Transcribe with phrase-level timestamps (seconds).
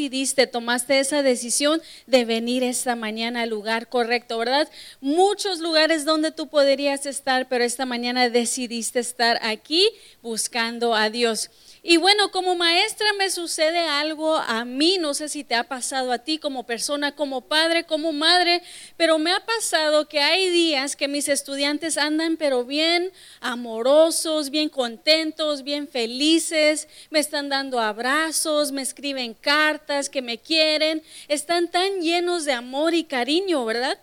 [0.00, 4.66] decidiste, tomaste esa decisión de venir esta mañana al lugar correcto, ¿verdad?
[5.02, 9.90] Muchos lugares donde tú podrías estar, pero esta mañana decidiste estar aquí
[10.22, 11.50] buscando a Dios.
[11.82, 16.12] Y bueno, como maestra me sucede algo a mí, no sé si te ha pasado
[16.12, 18.62] a ti como persona, como padre, como madre,
[18.98, 23.10] pero me ha pasado que hay días que mis estudiantes andan pero bien
[23.40, 31.02] amorosos, bien contentos, bien felices, me están dando abrazos, me escriben cartas que me quieren,
[31.28, 33.98] están tan llenos de amor y cariño, ¿verdad?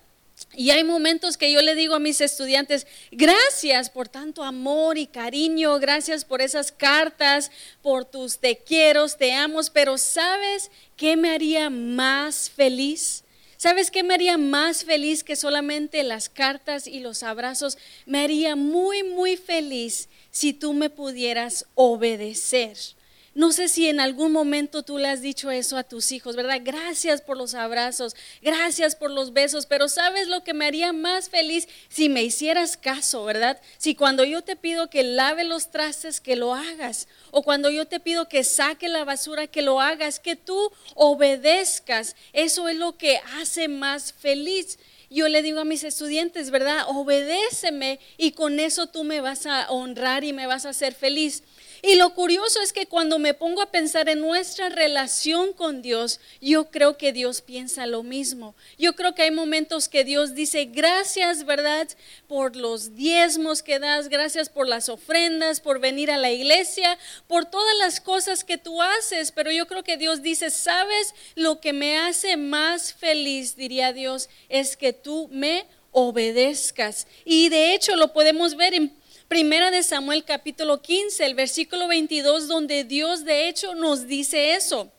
[0.53, 5.07] Y hay momentos que yo le digo a mis estudiantes, gracias por tanto amor y
[5.07, 7.51] cariño, gracias por esas cartas,
[7.81, 13.23] por tus te quiero, te amo, pero ¿sabes qué me haría más feliz?
[13.57, 17.79] ¿Sabes qué me haría más feliz que solamente las cartas y los abrazos?
[18.05, 22.77] Me haría muy, muy feliz si tú me pudieras obedecer.
[23.37, 26.59] No sé si en algún momento tú le has dicho eso a tus hijos, ¿verdad?
[26.63, 31.29] Gracias por los abrazos, gracias por los besos, pero ¿sabes lo que me haría más
[31.29, 33.61] feliz si me hicieras caso, ¿verdad?
[33.77, 37.85] Si cuando yo te pido que lave los trastes, que lo hagas, o cuando yo
[37.85, 42.97] te pido que saque la basura, que lo hagas, que tú obedezcas, eso es lo
[42.97, 46.85] que hace más feliz yo le digo a mis estudiantes, ¿verdad?
[46.87, 51.43] Obedéceme y con eso tú me vas a honrar y me vas a hacer feliz.
[51.81, 56.19] Y lo curioso es que cuando me pongo a pensar en nuestra relación con Dios,
[56.41, 58.55] yo creo que Dios piensa lo mismo.
[58.77, 61.87] Yo creo que hay momentos que Dios dice, gracias, ¿verdad?
[62.27, 66.97] Por los diezmos que das, gracias por las ofrendas, por venir a la iglesia,
[67.27, 69.31] por todas las cosas que tú haces.
[69.31, 74.29] Pero yo creo que Dios dice, ¿sabes lo que me hace más feliz, diría Dios,
[74.49, 77.07] es que tú me obedezcas.
[77.25, 78.93] Y de hecho lo podemos ver en
[79.27, 84.89] Primera de Samuel capítulo 15, el versículo 22, donde Dios de hecho nos dice eso.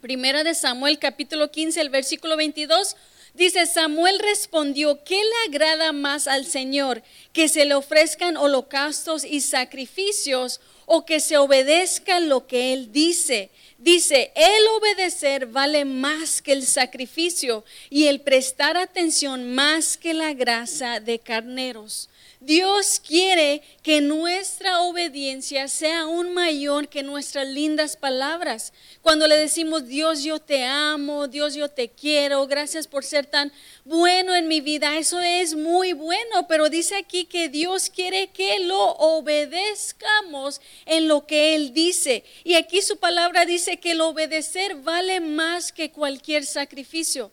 [0.00, 2.96] Primera de Samuel capítulo 15, el versículo 22.
[3.34, 7.02] Dice, Samuel respondió, ¿qué le agrada más al Señor?
[7.34, 13.50] ¿Que se le ofrezcan holocaustos y sacrificios o que se obedezca lo que Él dice?
[13.76, 20.32] Dice, el obedecer vale más que el sacrificio y el prestar atención más que la
[20.32, 22.08] grasa de carneros.
[22.46, 28.72] Dios quiere que nuestra obediencia sea aún mayor que nuestras lindas palabras.
[29.02, 33.52] Cuando le decimos, Dios, yo te amo, Dios, yo te quiero, gracias por ser tan
[33.84, 38.60] bueno en mi vida, eso es muy bueno, pero dice aquí que Dios quiere que
[38.60, 42.22] lo obedezcamos en lo que Él dice.
[42.44, 47.32] Y aquí su palabra dice que el obedecer vale más que cualquier sacrificio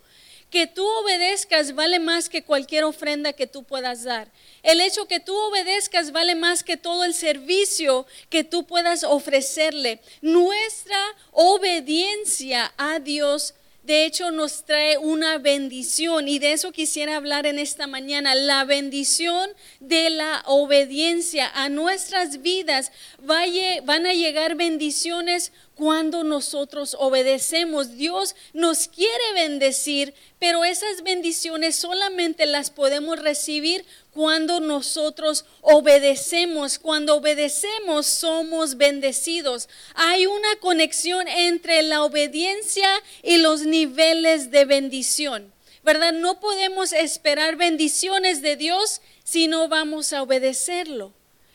[0.54, 4.32] que tú obedezcas vale más que cualquier ofrenda que tú puedas dar.
[4.62, 10.00] El hecho que tú obedezcas vale más que todo el servicio que tú puedas ofrecerle.
[10.22, 11.00] Nuestra
[11.32, 17.60] obediencia a Dios de hecho nos trae una bendición y de eso quisiera hablar en
[17.60, 19.50] esta mañana, la bendición
[19.82, 22.92] de la obediencia a nuestras vidas.
[23.20, 27.96] van a llegar bendiciones cuando nosotros obedecemos.
[27.96, 36.80] Dios nos quiere bendecir, pero esas bendiciones solamente las podemos recibir cuando nosotros obedecemos.
[36.80, 39.70] Cuando obedecemos somos bendecidos.
[39.96, 42.88] Hay una conexión entre la obediencia
[43.24, 45.54] y los niveles de bendición.
[45.84, 46.14] ¿Verdad?
[46.14, 51.14] No podemos esperar bendiciones de Dios si no vamos a obedecerlo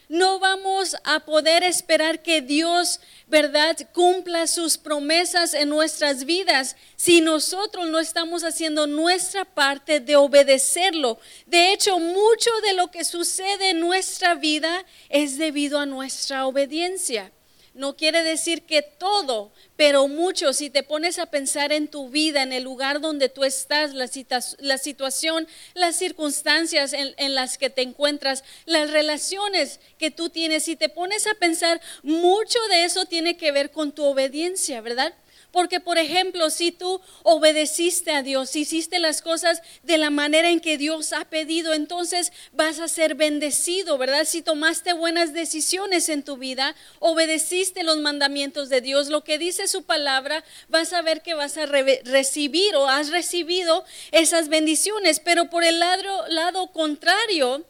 [0.08, 7.20] no vamos a poder esperar que Dios, ¿verdad?, cumpla sus promesas en nuestras vidas si
[7.20, 11.18] nosotros no estamos haciendo nuestra parte de obedecerlo.
[11.46, 17.32] De hecho, mucho de lo que sucede en nuestra vida es debido a nuestra obediencia.
[17.78, 22.42] No quiere decir que todo, pero mucho, si te pones a pensar en tu vida,
[22.42, 24.10] en el lugar donde tú estás, la,
[24.58, 30.64] la situación, las circunstancias en, en, las que te encuentras, las relaciones que tú tienes,
[30.64, 35.14] si te pones a pensar, mucho de eso tiene que ver con tu obediencia, ¿verdad?
[35.58, 40.60] Porque, por ejemplo, si tú obedeciste a Dios, hiciste las cosas de la manera en
[40.60, 44.24] que Dios ha pedido, entonces vas a ser bendecido, ¿verdad?
[44.24, 49.66] Si tomaste buenas decisiones en tu vida, obedeciste los mandamientos de Dios, lo que dice
[49.66, 55.18] su palabra, vas a ver que vas a recibir o has recibido esas bendiciones.
[55.18, 57.66] Pero por el lado, lado contrario,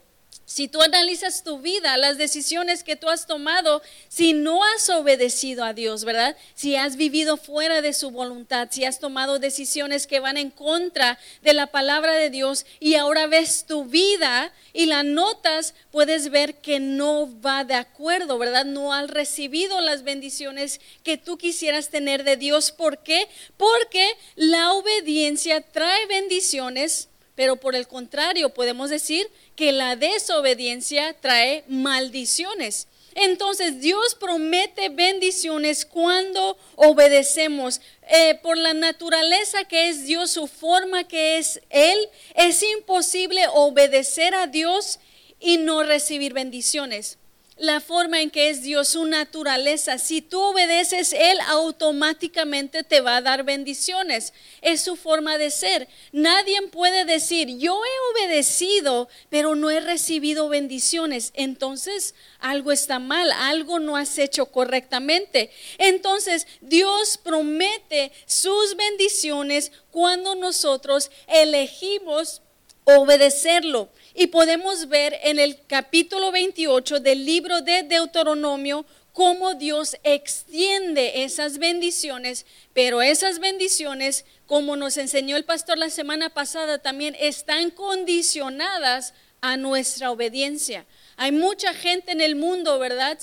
[0.49, 5.63] Si tú analizas tu vida, las decisiones que tú has tomado, si no has obedecido
[5.63, 6.39] a Dios, ¿verdad?
[6.55, 11.19] Si has vivido fuera de su voluntad, si has tomado decisiones que van en contra
[11.43, 16.63] de la palabra de Dios y ahora ves tu vida y la notas, puedes ver
[16.63, 18.65] que no va de acuerdo, ¿verdad?
[18.65, 22.73] No has recibido las bendiciones que tú quisieras tener de Dios.
[22.73, 23.29] ¿Por qué?
[23.59, 31.63] Porque la obediencia trae bendiciones pero por el contrario, podemos decir que la desobediencia trae
[31.69, 32.89] maldiciones.
[33.15, 37.81] Entonces Dios promete bendiciones cuando obedecemos.
[38.09, 41.97] Eh, por la naturaleza que es Dios, su forma que es Él,
[42.35, 44.99] es imposible obedecer a Dios
[45.39, 47.19] y no recibir bendiciones
[47.59, 49.99] la forma en que es Dios, su naturaleza.
[49.99, 54.33] Si tú obedeces, Él automáticamente te va a dar bendiciones.
[54.63, 55.89] Es su forma de ser.
[56.13, 61.33] Nadie puede decir, yo he obedecido, pero no he recibido bendiciones.
[61.35, 65.51] Entonces, algo está mal, algo no has hecho correctamente.
[65.79, 72.43] Entonces, Dios promete sus bendiciones cuando nosotros elegimos
[72.85, 73.89] obedecerlo.
[74.21, 81.59] Y podemos ver en el capítulo 28 del libro de Deuteronomio cómo Dios extiende esas
[81.59, 89.15] bendiciones, pero esas bendiciones, como nos enseñó el pastor la semana pasada, también están condicionadas
[89.41, 90.85] a nuestra obediencia.
[91.17, 93.21] Hay mucha gente en el mundo, ¿verdad?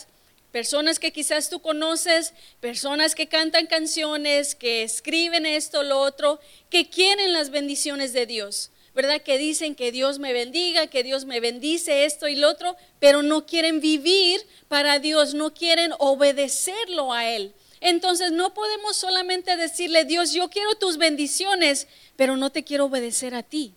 [0.54, 2.32] Personas que quizás tú conoces,
[2.62, 6.40] personas que cantan canciones, que escriben esto, lo otro,
[6.70, 8.72] que quieren las bendiciones de Dios.
[8.96, 9.22] ¿Verdad?
[9.22, 13.22] Que dicen que Dios me bendiga, que Dios me bendice esto y lo otro, pero
[13.22, 17.54] no quieren vivir para Dios, no quieren obedecerlo a Él.
[17.82, 23.36] Entonces no podemos solamente decirle, Dios, yo quiero tus bendiciones, pero no te quiero obedecer
[23.36, 23.74] a ti.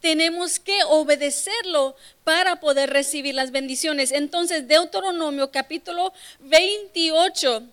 [0.00, 4.12] Tenemos que obedecerlo para poder recibir las bendiciones.
[4.12, 7.64] Entonces, Deuteronomio capítulo 28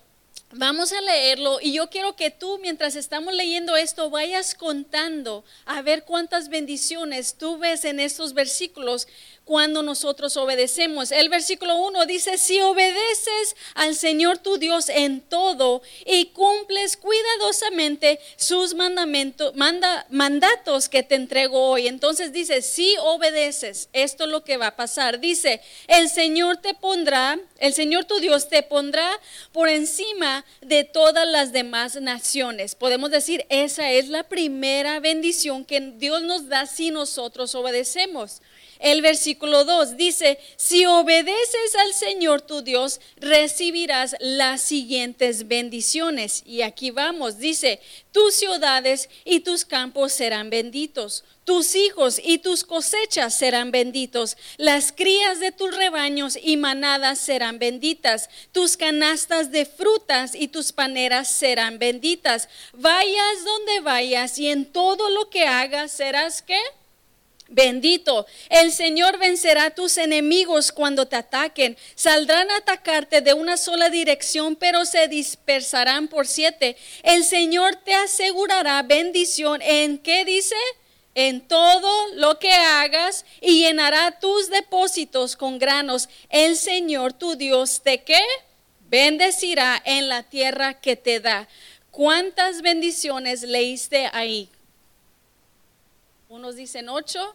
[0.57, 5.81] Vamos a leerlo y yo quiero que tú mientras estamos leyendo esto vayas contando a
[5.81, 9.09] ver cuántas bendiciones tú ves en estos versículos
[9.45, 11.12] cuando nosotros obedecemos.
[11.12, 18.19] El versículo 1 dice, si obedeces al Señor tu Dios en todo y cumples cuidadosamente
[18.38, 21.88] sus mandamientos, manda, mandatos que te entrego hoy.
[21.88, 25.19] Entonces dice, si obedeces, esto es lo que va a pasar.
[25.19, 29.07] Dice, el Señor te pondrá, el Señor tu Dios te pondrá
[29.51, 32.74] por encima de todas las demás naciones.
[32.74, 38.41] Podemos decir, esa es la primera bendición que Dios nos da si nosotros obedecemos.
[38.80, 46.43] El versículo 2 dice, si obedeces al Señor tu Dios, recibirás las siguientes bendiciones.
[46.45, 47.79] Y aquí vamos, dice,
[48.11, 51.23] tus ciudades y tus campos serán benditos.
[51.45, 54.35] Tus hijos y tus cosechas serán benditos.
[54.57, 58.29] Las crías de tus rebaños y manadas serán benditas.
[58.51, 62.49] Tus canastas de frutas y tus paneras serán benditas.
[62.73, 66.59] Vayas donde vayas y en todo lo que hagas serás qué?
[67.47, 71.77] Bendito, el Señor vencerá tus enemigos cuando te ataquen.
[71.94, 76.75] Saldrán a atacarte de una sola dirección, pero se dispersarán por siete.
[77.03, 80.56] El Señor te asegurará bendición en qué dice?
[81.13, 86.09] En todo lo que hagas y llenará tus depósitos con granos.
[86.30, 88.21] El Señor tu Dios te qué?
[88.89, 91.48] Bendecirá en la tierra que te da.
[91.91, 94.50] ¿Cuántas bendiciones leíste ahí?
[96.35, 97.33] Unos dicen ocho,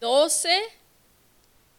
[0.00, 0.54] doce,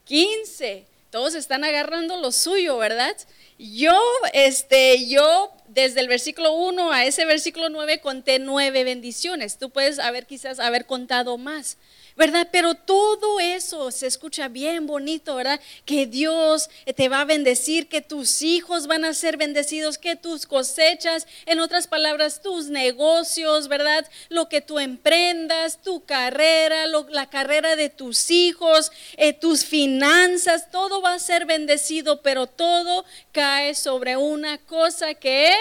[0.04, 0.88] quince.
[1.12, 3.16] Todos están agarrando lo suyo, ¿verdad?
[3.60, 4.02] Yo,
[4.34, 9.58] este, yo desde el versículo 1 a ese versículo 9 conté nueve bendiciones.
[9.58, 11.78] Tú puedes haber quizás haber contado más.
[12.16, 12.50] ¿verdad?
[12.52, 15.60] Pero todo eso se escucha bien bonito, ¿verdad?
[15.86, 20.46] Que Dios te va a bendecir, que tus hijos van a ser bendecidos, que tus
[20.46, 24.08] cosechas, en otras palabras, tus negocios, ¿verdad?
[24.30, 31.02] Lo que tú emprendas, tu carrera, la carrera de tus hijos, eh, tus finanzas, todo
[31.02, 35.61] va a ser bendecido, pero todo cae sobre una cosa que es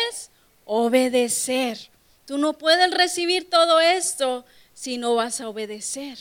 [0.64, 1.90] obedecer.
[2.26, 6.16] Tú no puedes recibir todo esto si no vas a obedecer.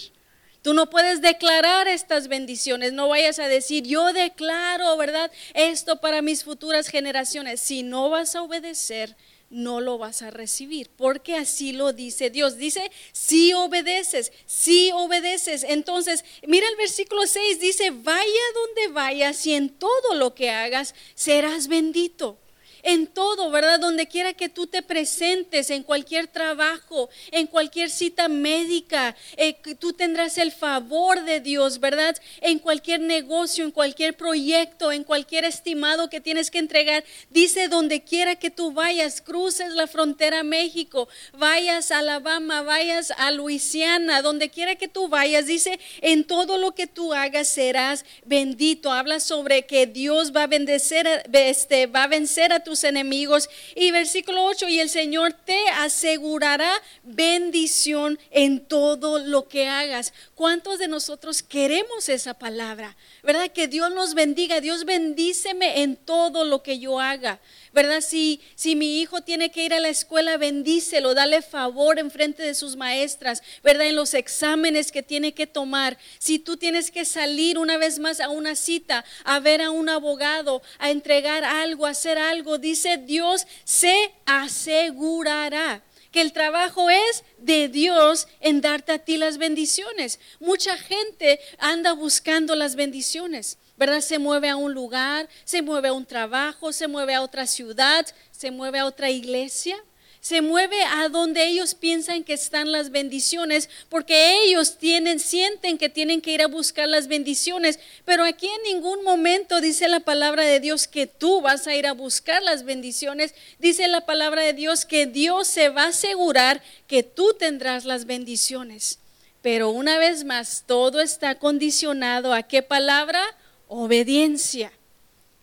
[0.62, 5.32] Tú no puedes declarar estas bendiciones, no vayas a decir, yo declaro, ¿verdad?
[5.54, 7.62] Esto para mis futuras generaciones.
[7.62, 9.16] Si no vas a obedecer,
[9.50, 12.58] no lo vas a recibir, porque así lo dice Dios.
[12.58, 15.64] Dice, si obedeces, si obedeces.
[15.64, 20.94] Entonces, mira el versículo 6, dice, vaya donde vayas y en todo lo que hagas
[21.16, 22.38] serás bendito.
[22.84, 23.80] En todo, ¿verdad?
[23.80, 29.94] Donde quiera que tú te presentes, en cualquier trabajo, en cualquier cita médica, eh, tú
[29.94, 32.16] tendrás el favor de Dios, ¿verdad?
[32.42, 37.04] En cualquier negocio, en cualquier proyecto, en cualquier estimado que tienes que entregar.
[37.30, 43.32] Dice, donde quiera que tú vayas, cruces la frontera México, vayas a Alabama, vayas a
[43.32, 48.92] Luisiana, donde quiera que tú vayas, dice, en todo lo que tú hagas serás bendito.
[48.92, 53.50] Habla sobre que Dios va a bendecer, este, va a vencer a enemigos.
[53.76, 56.72] Y versículo 8, y el Señor te asegurará
[57.04, 60.14] bendición en todo lo que hagas.
[60.36, 62.96] ¿Cuántos de nosotros queremos esa palabra?
[63.24, 63.52] ¿Verdad?
[63.52, 64.62] Que Dios nos bendiga.
[64.62, 67.40] Dios bendíceme en todo lo que yo haga.
[67.74, 68.02] ¿Verdad?
[68.02, 72.44] Si, si mi hijo tiene que ir a la escuela, bendícelo, dale favor en frente
[72.44, 73.88] de sus maestras, ¿verdad?
[73.88, 75.98] En los exámenes que tiene que tomar.
[76.18, 79.90] Si tú tienes que salir una vez más a una cita, a ver a un
[79.90, 87.24] abogado, a entregar algo, a hacer algo, dice Dios, se asegurará que el trabajo es
[87.38, 90.20] de Dios en darte a ti las bendiciones.
[90.40, 93.58] Mucha gente anda buscando las bendiciones.
[93.80, 94.02] ¿Verdad?
[94.02, 98.06] Se mueve a un lugar, se mueve a un trabajo, se mueve a otra ciudad,
[98.30, 99.82] se mueve a otra iglesia,
[100.20, 105.88] se mueve a donde ellos piensan que están las bendiciones, porque ellos tienen, sienten que
[105.88, 110.44] tienen que ir a buscar las bendiciones, pero aquí en ningún momento dice la palabra
[110.44, 114.52] de Dios que tú vas a ir a buscar las bendiciones, dice la palabra de
[114.52, 119.00] Dios que Dios se va a asegurar que tú tendrás las bendiciones.
[119.42, 123.22] Pero una vez más, todo está condicionado a qué palabra?
[123.70, 124.74] Obediencia.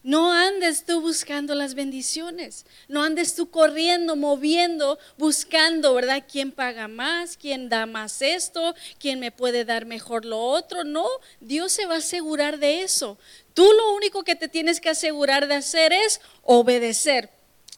[0.03, 6.23] No andes tú buscando las bendiciones, no andes tú corriendo, moviendo, buscando, ¿verdad?
[6.31, 7.37] ¿Quién paga más?
[7.37, 8.77] ¿Quién da más esto?
[9.01, 10.85] ¿Quién me puede dar mejor lo otro?
[10.85, 11.09] No,
[11.41, 13.19] Dios se va a asegurar de eso.
[13.53, 17.36] Tú lo único que te tienes que asegurar de hacer es obedecer.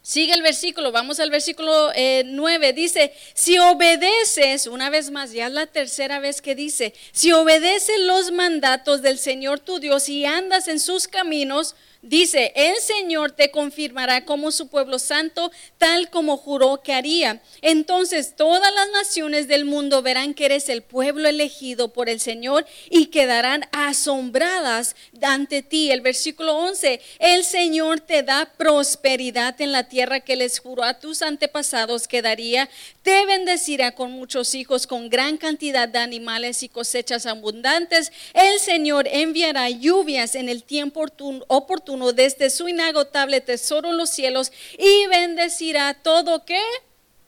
[0.08, 1.92] Sigue el versículo, vamos al versículo
[2.24, 2.68] 9.
[2.68, 7.30] Eh, dice, si obedeces, una vez más, ya es la tercera vez que dice, si
[7.32, 13.32] obedeces los mandatos del Señor tu Dios y andas en sus caminos, Dice, el Señor
[13.32, 17.42] te confirmará como su pueblo santo, tal como juró que haría.
[17.60, 22.64] Entonces todas las naciones del mundo verán que eres el pueblo elegido por el Señor
[22.88, 25.90] y quedarán asombradas ante ti.
[25.90, 31.00] El versículo 11, el Señor te da prosperidad en la tierra que les juró a
[31.00, 32.68] tus antepasados que daría.
[33.02, 38.12] Te bendecirá con muchos hijos, con gran cantidad de animales y cosechas abundantes.
[38.34, 41.04] El Señor enviará lluvias en el tiempo
[41.48, 46.60] oportuno desde su inagotable tesoro en los cielos y bendecirá todo que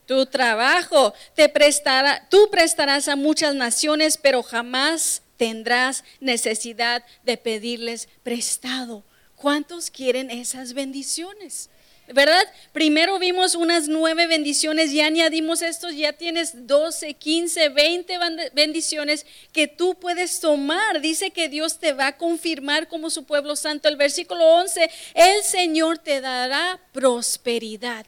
[0.06, 8.08] tu trabajo te prestará, tú prestarás a muchas naciones, pero jamás tendrás necesidad de pedirles
[8.22, 9.04] prestado.
[9.36, 11.70] ¿Cuántos quieren esas bendiciones?
[12.12, 12.42] ¿Verdad?
[12.72, 18.18] Primero vimos unas nueve bendiciones, ya añadimos estos, ya tienes 12, 15, 20
[18.52, 21.00] bendiciones que tú puedes tomar.
[21.00, 23.88] Dice que Dios te va a confirmar como su pueblo santo.
[23.88, 28.06] El versículo 11, el Señor te dará prosperidad.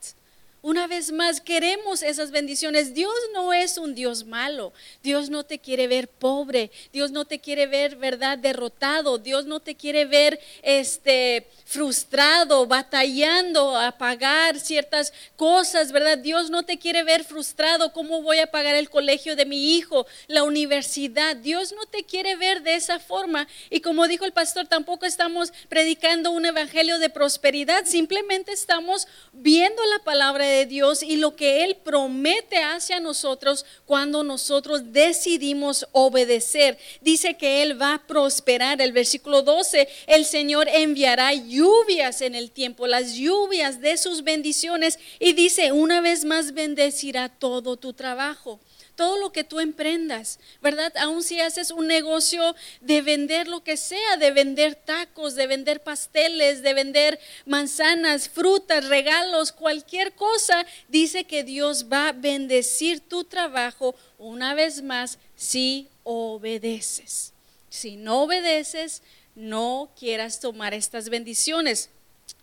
[0.64, 2.94] Una vez más, queremos esas bendiciones.
[2.94, 4.72] Dios no es un Dios malo.
[5.02, 6.70] Dios no te quiere ver pobre.
[6.92, 9.18] Dios no te quiere ver, ¿verdad?, derrotado.
[9.18, 16.18] Dios no te quiere ver este frustrado, batallando a pagar ciertas cosas, ¿verdad?
[16.18, 17.92] Dios no te quiere ver frustrado.
[17.92, 21.34] ¿Cómo voy a pagar el colegio de mi hijo, la universidad?
[21.34, 23.48] Dios no te quiere ver de esa forma.
[23.68, 27.84] Y como dijo el pastor, tampoco estamos predicando un evangelio de prosperidad.
[27.84, 34.22] Simplemente estamos viendo la palabra de Dios y lo que Él promete hacia nosotros cuando
[34.22, 36.78] nosotros decidimos obedecer.
[37.00, 38.80] Dice que Él va a prosperar.
[38.80, 44.98] El versículo 12, el Señor enviará lluvias en el tiempo, las lluvias de sus bendiciones.
[45.18, 48.60] Y dice, una vez más bendecirá todo tu trabajo
[48.94, 50.92] todo lo que tú emprendas, ¿verdad?
[50.98, 55.82] Aun si haces un negocio de vender lo que sea, de vender tacos, de vender
[55.82, 63.24] pasteles, de vender manzanas, frutas, regalos, cualquier cosa, dice que Dios va a bendecir tu
[63.24, 67.32] trabajo una vez más si obedeces.
[67.68, 69.02] Si no obedeces,
[69.34, 71.90] no quieras tomar estas bendiciones.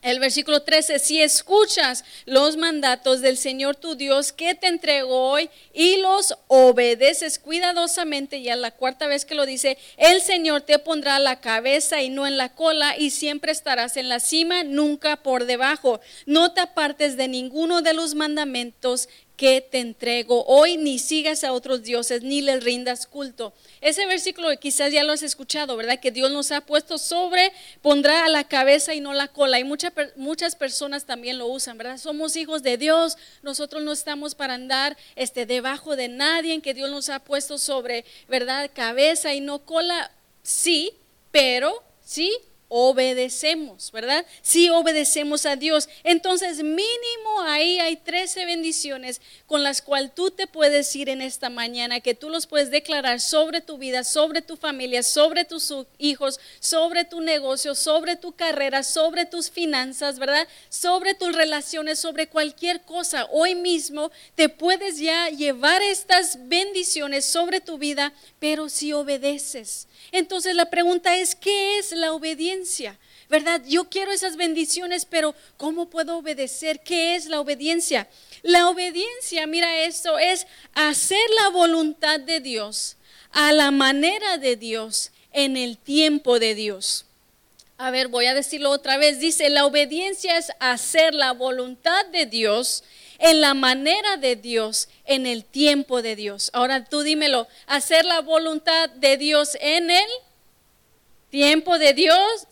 [0.02, 5.50] El versículo 13, si escuchas los mandatos del Señor tu Dios que te entregó hoy
[5.74, 11.20] y los obedeces cuidadosamente, ya la cuarta vez que lo dice, el Señor te pondrá
[11.20, 15.44] la cabeza y no en la cola y siempre estarás en la cima, nunca por
[15.44, 16.00] debajo.
[16.26, 19.10] No te apartes de ninguno de los mandamientos
[19.40, 23.54] que te entrego hoy, ni sigas a otros dioses, ni les rindas culto.
[23.80, 26.02] Ese versículo quizás ya lo has escuchado, ¿verdad?
[26.02, 29.58] Que Dios nos ha puesto sobre, pondrá a la cabeza y no la cola.
[29.58, 31.98] Y muchas muchas personas también lo usan, ¿verdad?
[31.98, 36.74] Somos hijos de Dios, nosotros no estamos para andar este, debajo de nadie, en que
[36.74, 38.70] Dios nos ha puesto sobre, ¿verdad?
[38.74, 40.12] Cabeza y no cola,
[40.44, 40.92] sí,
[41.32, 42.30] pero sí
[42.70, 44.26] obedecemos, ¿verdad?
[44.44, 45.90] Si obedecemos a Dios.
[46.04, 51.50] Entonces, mínimo ahí hay 13 bendiciones con las cuales tú te puedes ir en esta
[51.50, 56.40] mañana, que tú los puedes declarar sobre tu vida, sobre tu familia, sobre tus hijos,
[56.60, 60.48] sobre tu negocio, sobre tu carrera, sobre tus finanzas, ¿verdad?
[60.70, 63.28] Sobre tus relaciones, sobre cualquier cosa.
[63.32, 69.88] Hoy mismo te puedes ya llevar estas bendiciones sobre tu vida, pero si obedeces.
[70.12, 72.59] Entonces la pregunta es, ¿qué es la obediencia?
[73.30, 73.62] ¿Verdad?
[73.68, 76.82] Yo quiero esas bendiciones, pero ¿cómo puedo obedecer?
[76.82, 78.10] ¿Qué es la obediencia?
[78.42, 82.98] La obediencia, mira esto, es hacer la voluntad de Dios
[83.32, 87.06] a la manera de Dios en el tiempo de Dios.
[87.78, 89.20] A ver, voy a decirlo otra vez.
[89.20, 92.84] Dice, la obediencia es hacer la voluntad de Dios
[93.20, 96.50] en la manera de Dios, en el tiempo de Dios.
[96.54, 100.10] Ahora tú dímelo, hacer la voluntad de Dios en el
[101.30, 102.48] tiempo de Dios.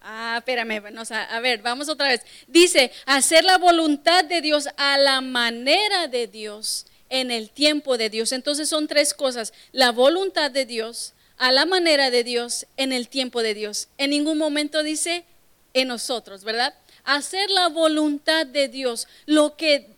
[0.00, 2.20] Ah, espérame, a ver, vamos otra vez.
[2.46, 8.10] Dice, hacer la voluntad de Dios a la manera de Dios, en el tiempo de
[8.10, 8.32] Dios.
[8.32, 13.08] Entonces son tres cosas, la voluntad de Dios, a la manera de Dios, en el
[13.08, 13.88] tiempo de Dios.
[13.96, 15.24] En ningún momento dice
[15.72, 16.74] en nosotros, ¿verdad?
[17.04, 19.94] Hacer la voluntad de Dios, lo que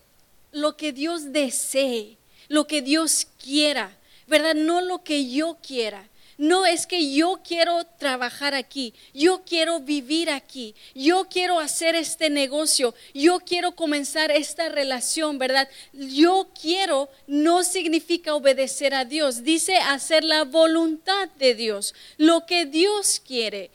[0.53, 2.17] lo que Dios desee,
[2.49, 4.55] lo que Dios quiera, ¿verdad?
[4.55, 6.09] No lo que yo quiera.
[6.39, 12.29] No es que yo quiero trabajar aquí, yo quiero vivir aquí, yo quiero hacer este
[12.29, 15.67] negocio, yo quiero comenzar esta relación, ¿verdad?
[15.95, 22.67] Yo quiero no significa obedecer a Dios, dice hacer la voluntad de Dios, lo que
[22.67, 23.71] Dios quiere.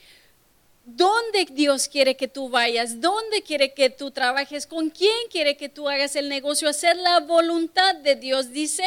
[0.84, 5.70] Dónde Dios quiere que tú vayas, dónde quiere que tú trabajes, con quién quiere que
[5.70, 8.84] tú hagas el negocio, hacer la voluntad de Dios, dice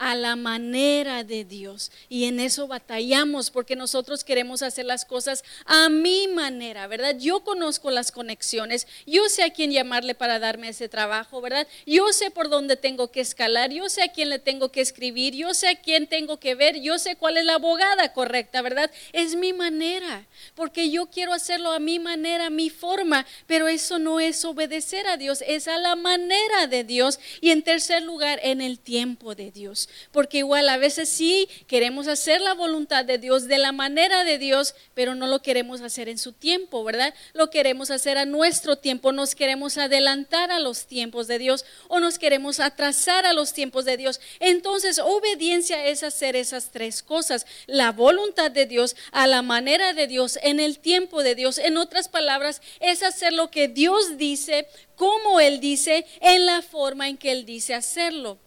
[0.00, 1.92] a la manera de Dios.
[2.08, 7.16] Y en eso batallamos porque nosotros queremos hacer las cosas a mi manera, ¿verdad?
[7.18, 11.68] Yo conozco las conexiones, yo sé a quién llamarle para darme ese trabajo, ¿verdad?
[11.84, 15.34] Yo sé por dónde tengo que escalar, yo sé a quién le tengo que escribir,
[15.34, 18.90] yo sé a quién tengo que ver, yo sé cuál es la abogada correcta, ¿verdad?
[19.12, 23.98] Es mi manera, porque yo quiero hacerlo a mi manera, a mi forma, pero eso
[23.98, 28.40] no es obedecer a Dios, es a la manera de Dios y en tercer lugar,
[28.42, 33.18] en el tiempo de Dios porque igual a veces sí queremos hacer la voluntad de
[33.18, 37.14] Dios de la manera de Dios, pero no lo queremos hacer en su tiempo, ¿verdad?
[37.32, 42.00] Lo queremos hacer a nuestro tiempo, nos queremos adelantar a los tiempos de Dios o
[42.00, 44.20] nos queremos atrasar a los tiempos de Dios.
[44.40, 50.06] Entonces, obediencia es hacer esas tres cosas, la voluntad de Dios a la manera de
[50.06, 51.58] Dios, en el tiempo de Dios.
[51.58, 57.08] En otras palabras, es hacer lo que Dios dice, como Él dice, en la forma
[57.08, 58.38] en que Él dice hacerlo.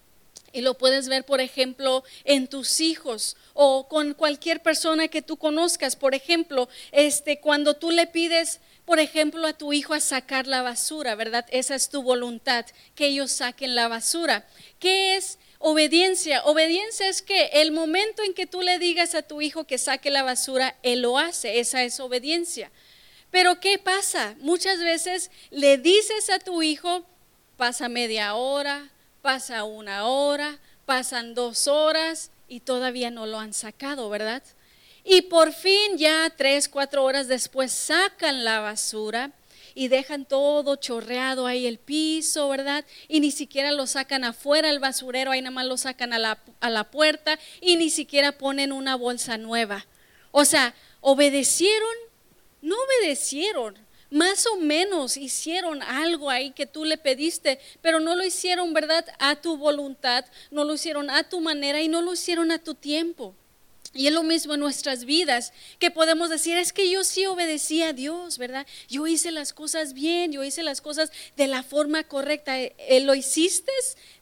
[0.53, 5.35] Y lo puedes ver, por ejemplo, en tus hijos o con cualquier persona que tú
[5.37, 5.95] conozcas.
[5.95, 10.61] Por ejemplo, este, cuando tú le pides, por ejemplo, a tu hijo a sacar la
[10.61, 11.45] basura, ¿verdad?
[11.49, 14.47] Esa es tu voluntad, que ellos saquen la basura.
[14.77, 16.43] ¿Qué es obediencia?
[16.45, 20.11] Obediencia es que el momento en que tú le digas a tu hijo que saque
[20.11, 21.59] la basura, él lo hace.
[21.59, 22.71] Esa es obediencia.
[23.31, 24.35] Pero ¿qué pasa?
[24.37, 27.03] Muchas veces le dices a tu hijo,
[27.57, 28.92] pasa media hora,
[29.23, 34.43] pasa una hora, pasan dos horas y todavía no lo han sacado, ¿verdad?
[35.05, 39.31] Y por fin ya tres, cuatro horas después sacan la basura
[39.75, 42.83] y dejan todo chorreado ahí el piso, ¿verdad?
[43.07, 46.43] Y ni siquiera lo sacan afuera el basurero, ahí nada más lo sacan a la,
[46.59, 49.85] a la puerta y ni siquiera ponen una bolsa nueva.
[50.31, 51.95] O sea, obedecieron,
[52.61, 53.77] no obedecieron,
[54.13, 59.03] más o menos hicieron algo ahí que tú le pediste, pero no lo hicieron, ¿verdad?
[59.17, 62.75] A tu voluntad, no lo hicieron a tu manera y no lo hicieron a tu
[62.75, 63.33] tiempo.
[63.95, 67.81] Y es lo mismo en nuestras vidas, que podemos decir, es que yo sí obedecí
[67.81, 68.67] a Dios, ¿verdad?
[68.87, 72.59] Yo hice las cosas bien, yo hice las cosas de la forma correcta.
[72.59, 73.71] ¿Eh, ¿Lo hiciste?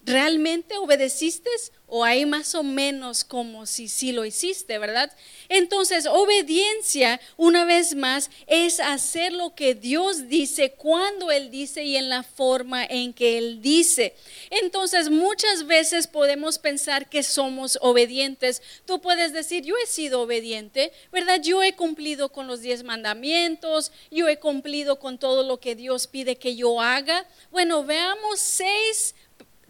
[0.03, 1.49] ¿Realmente obedeciste?
[1.85, 5.11] ¿O hay más o menos como si sí lo hiciste, verdad?
[5.49, 11.97] Entonces, obediencia, una vez más, es hacer lo que Dios dice, cuando Él dice y
[11.97, 14.15] en la forma en que Él dice.
[14.49, 18.61] Entonces, muchas veces podemos pensar que somos obedientes.
[18.85, 21.41] Tú puedes decir, yo he sido obediente, ¿verdad?
[21.41, 26.07] Yo he cumplido con los diez mandamientos, yo he cumplido con todo lo que Dios
[26.07, 27.27] pide que yo haga.
[27.51, 29.13] Bueno, veamos seis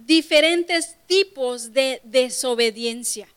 [0.06, 3.28] diferentes tipos de desobediencia.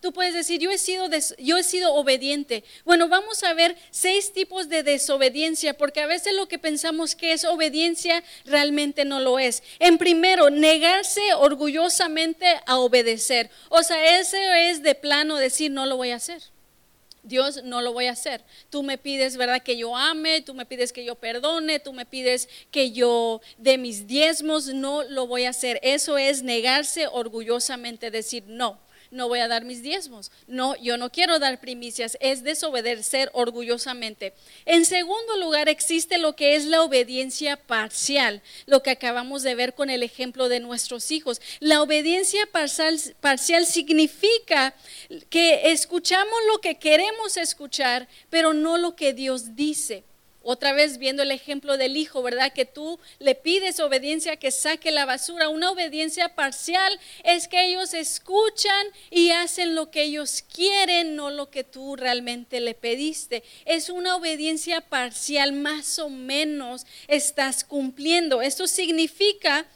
[0.00, 2.64] Tú puedes decir, yo he sido, yo he sido obediente.
[2.86, 7.32] Bueno, vamos a ver seis tipos de desobediencia, porque a veces lo que pensamos que
[7.32, 9.62] es obediencia realmente no lo es.
[9.78, 13.50] En primero, negarse orgullosamente a obedecer.
[13.68, 16.42] O sea, ese es de plano decir, no lo voy a hacer.
[17.22, 18.44] Dios, no lo voy a hacer.
[18.70, 19.62] Tú me pides, ¿verdad?
[19.62, 23.78] Que yo ame, tú me pides que yo perdone, tú me pides que yo dé
[23.78, 25.78] mis diezmos, no lo voy a hacer.
[25.82, 28.78] Eso es negarse orgullosamente, decir no
[29.10, 30.30] no voy a dar mis diezmos.
[30.46, 34.34] No, yo no quiero dar primicias, es desobedecer orgullosamente.
[34.64, 39.74] En segundo lugar, existe lo que es la obediencia parcial, lo que acabamos de ver
[39.74, 41.40] con el ejemplo de nuestros hijos.
[41.58, 44.74] La obediencia parcial, significa
[45.28, 50.04] que escuchamos lo que queremos escuchar, pero no lo que Dios dice.
[50.42, 52.52] Otra vez viendo el ejemplo del hijo, ¿verdad?
[52.52, 55.50] Que tú le pides obediencia que saque la basura.
[55.50, 61.50] Una obediencia parcial es que ellos escuchan y hacen lo que ellos quieren, no lo
[61.50, 63.42] que tú realmente le pediste.
[63.66, 68.40] Es una obediencia parcial, más o menos estás cumpliendo.
[68.40, 69.66] Esto significa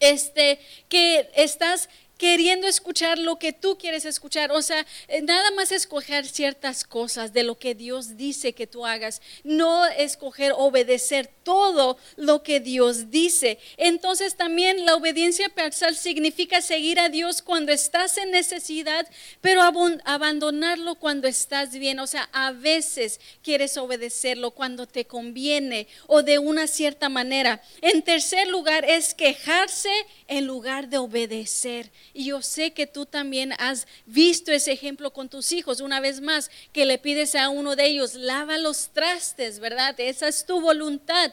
[0.00, 4.52] este que estás queriendo escuchar lo que tú quieres escuchar.
[4.52, 8.84] O sea, eh, nada más escoger ciertas cosas de lo que Dios dice que tú
[8.84, 13.58] hagas, no escoger obedecer todo lo que Dios dice.
[13.76, 19.08] Entonces también la obediencia parcial significa seguir a Dios cuando estás en necesidad,
[19.40, 19.62] pero
[20.04, 22.00] abandonarlo cuando estás bien.
[22.00, 27.62] O sea, a veces quieres obedecerlo cuando te conviene o de una cierta manera.
[27.80, 29.90] En tercer lugar es quejarse
[30.26, 31.90] en lugar de obedecer.
[32.18, 35.80] Y yo sé que tú también has visto ese ejemplo con tus hijos.
[35.80, 39.94] Una vez más, que le pides a uno de ellos, lava los trastes, ¿verdad?
[40.00, 41.32] Esa es tu voluntad.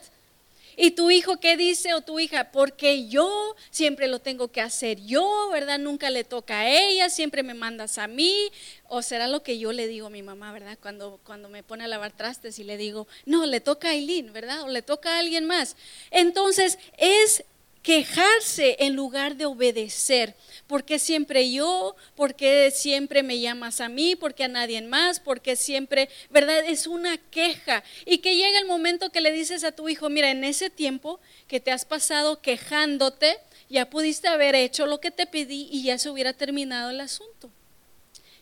[0.78, 1.96] Y tu hijo, ¿qué dice?
[1.96, 5.80] O tu hija, porque yo siempre lo tengo que hacer yo, ¿verdad?
[5.80, 8.52] Nunca le toca a ella, siempre me mandas a mí.
[8.88, 10.78] O será lo que yo le digo a mi mamá, ¿verdad?
[10.80, 14.32] Cuando, cuando me pone a lavar trastes y le digo, no, le toca a Aileen,
[14.34, 14.62] ¿verdad?
[14.62, 15.78] O le toca a alguien más.
[16.12, 17.44] Entonces, es
[17.86, 20.36] quejarse en lugar de obedecer.
[20.66, 21.96] ¿Por qué siempre yo?
[22.16, 24.16] ¿Por qué siempre me llamas a mí?
[24.16, 25.20] ¿Por qué a nadie más?
[25.20, 26.66] ¿Por qué siempre, verdad?
[26.66, 27.84] Es una queja.
[28.08, 31.20] Y que llega el momento que le dices a tu hijo, mira, en ese tiempo
[31.48, 33.38] que te has pasado quejándote,
[33.70, 37.52] ya pudiste haber hecho lo que te pedí y ya se hubiera terminado el asunto.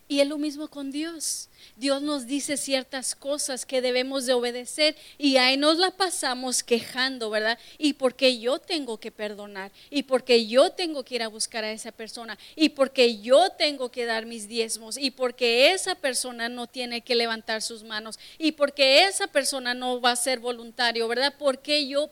[0.07, 1.49] Y es lo mismo con Dios.
[1.75, 7.29] Dios nos dice ciertas cosas que debemos de obedecer y ahí nos la pasamos quejando,
[7.29, 7.57] ¿verdad?
[7.77, 11.71] Y porque yo tengo que perdonar, y porque yo tengo que ir a buscar a
[11.71, 16.67] esa persona, y porque yo tengo que dar mis diezmos, y porque esa persona no
[16.67, 21.33] tiene que levantar sus manos, y porque esa persona no va a ser voluntario, ¿verdad?
[21.39, 22.11] Porque yo,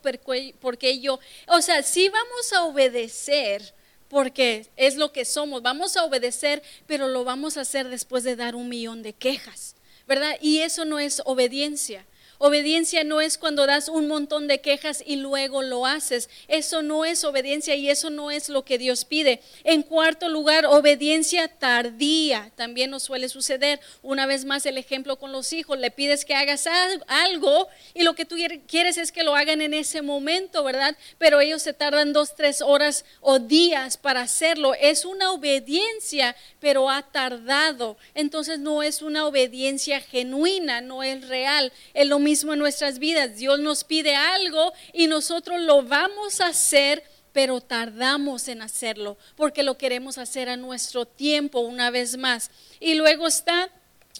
[0.60, 3.74] porque yo, o sea, si vamos a obedecer,
[4.12, 5.62] porque es lo que somos.
[5.62, 9.78] Vamos a obedecer, pero lo vamos a hacer después de dar un millón de quejas,
[10.06, 10.36] ¿verdad?
[10.42, 12.06] Y eso no es obediencia.
[12.44, 16.28] Obediencia no es cuando das un montón de quejas y luego lo haces.
[16.48, 19.42] Eso no es obediencia y eso no es lo que Dios pide.
[19.64, 22.52] En cuarto lugar, obediencia tardía.
[22.56, 23.80] También nos suele suceder.
[24.02, 25.78] Una vez más el ejemplo con los hijos.
[25.78, 26.66] Le pides que hagas
[27.08, 30.98] algo y lo que tú quieres es que lo hagan en ese momento, ¿verdad?
[31.20, 34.74] Pero ellos se tardan dos, tres horas o días para hacerlo.
[34.74, 37.98] Es una obediencia, pero ha tardado.
[38.16, 41.72] Entonces no es una obediencia genuina, no es real.
[41.94, 43.36] Es lo mismo en nuestras vidas.
[43.36, 49.64] Dios nos pide algo y nosotros lo vamos a hacer, pero tardamos en hacerlo porque
[49.64, 52.50] lo queremos hacer a nuestro tiempo una vez más.
[52.80, 53.70] Y luego está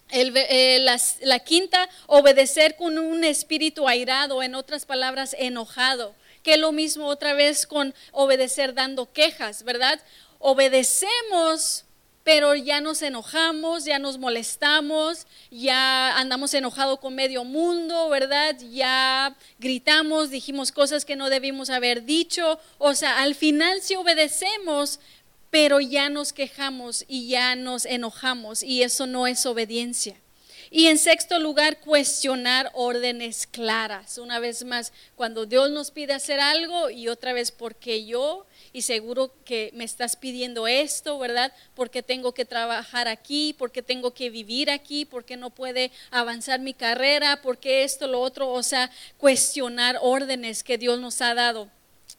[0.10, 0.86] eh,
[1.22, 7.34] la, quinta, obedecer con un espíritu airado, en otras palabras, enojado, que lo mismo otra
[7.34, 10.02] vez con obedecer dando quejas, ¿verdad?
[10.38, 11.86] Obedecemos
[12.34, 18.56] pero ya nos enojamos, ya nos molestamos, ya andamos enojados con medio mundo, ¿verdad?
[18.72, 25.02] Ya gritamos, dijimos cosas que no debimos haber dicho, o sea, al final sí obedecemos,
[25.50, 30.16] pero ya nos quejamos y ya nos enojamos y eso no es obediencia.
[30.70, 34.18] Y en sexto lugar, cuestionar órdenes claras.
[34.18, 38.84] Una vez más, cuando Dios nos pide hacer algo y otra vez porque yo y
[38.84, 41.54] seguro que me estás pidiendo esto, ¿verdad?
[41.76, 46.74] Porque tengo que trabajar aquí, porque tengo que vivir aquí, porque no puede avanzar mi
[46.74, 51.70] carrera, porque esto, lo otro, o sea, cuestionar órdenes que Dios nos ha dado.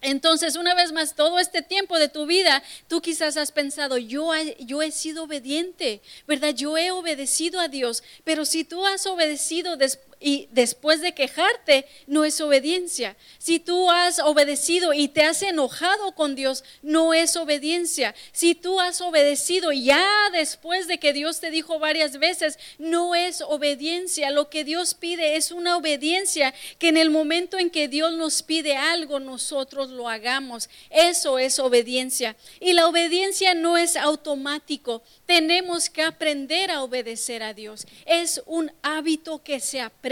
[0.02, 4.32] Entonces, una vez más, todo este tiempo de tu vida, tú quizás has pensado, yo,
[4.58, 6.54] yo he sido obediente, ¿verdad?
[6.54, 9.76] Yo he obedecido a Dios, pero si tú has obedecido
[10.22, 13.16] y después de quejarte, no es obediencia.
[13.38, 18.14] Si tú has obedecido y te has enojado con Dios, no es obediencia.
[18.30, 23.40] Si tú has obedecido ya después de que Dios te dijo varias veces, no es
[23.40, 24.30] obediencia.
[24.30, 28.42] Lo que Dios pide es una obediencia que en el momento en que Dios nos
[28.42, 30.70] pide algo, nosotros lo hagamos.
[30.90, 32.36] Eso es obediencia.
[32.60, 35.02] Y la obediencia no es automático.
[35.26, 37.86] Tenemos que aprender a obedecer a Dios.
[38.06, 40.11] Es un hábito que se aprende,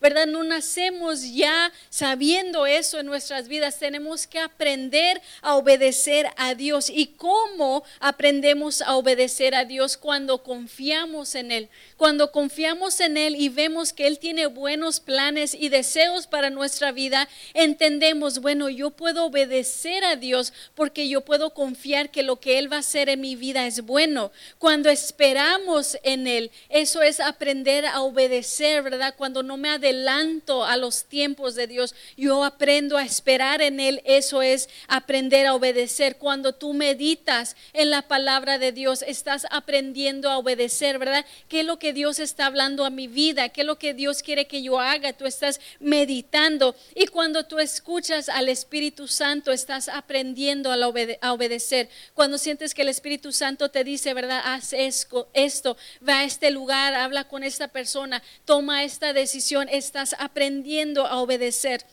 [0.00, 0.26] ¿verdad?
[0.26, 3.78] No nacemos ya sabiendo eso en nuestras vidas.
[3.78, 6.90] Tenemos que aprender a obedecer a Dios.
[6.90, 9.96] ¿Y cómo aprendemos a obedecer a Dios?
[9.96, 11.68] Cuando confiamos en Él.
[11.96, 16.92] Cuando confiamos en Él y vemos que Él tiene buenos planes y deseos para nuestra
[16.92, 22.58] vida, entendemos, bueno, yo puedo obedecer a Dios porque yo puedo confiar que lo que
[22.58, 24.32] Él va a hacer en mi vida es bueno.
[24.58, 29.14] Cuando esperamos en Él, eso es aprender a obedecer, ¿verdad?
[29.18, 34.00] Cuando no me adelanto a los tiempos de Dios, yo aprendo a esperar en Él,
[34.04, 36.16] eso es aprender a obedecer.
[36.16, 41.26] Cuando tú meditas en la palabra de Dios, estás aprendiendo a obedecer, ¿verdad?
[41.48, 43.50] ¿Qué es lo que Dios está hablando a mi vida?
[43.50, 45.12] ¿Qué es lo que Dios quiere que yo haga?
[45.12, 51.88] Tú estás meditando y cuando tú escuchas al Espíritu Santo, estás aprendiendo a, obedecer.
[52.14, 54.40] Cuando sientes que el Espíritu Santo te dice, ¿verdad?
[54.44, 55.76] Haz esto,
[56.06, 61.84] va a este lugar, habla con esta persona, toma esta decisión, estás aprendiendo a obedecer.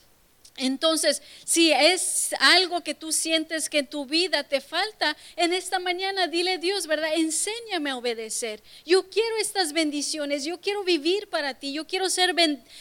[0.56, 5.78] Entonces, si es algo que tú sientes que en tu vida te falta, en esta
[5.78, 7.10] mañana dile Dios, ¿verdad?
[7.14, 8.62] Enséñame a obedecer.
[8.86, 12.34] Yo quiero estas bendiciones, yo quiero vivir para ti, yo quiero ser